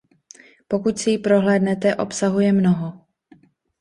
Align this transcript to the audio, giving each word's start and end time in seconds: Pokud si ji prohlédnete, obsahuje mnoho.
Pokud 0.67 0.97
si 0.99 1.09
ji 1.11 1.17
prohlédnete, 1.17 1.95
obsahuje 1.95 2.53
mnoho. 2.53 3.01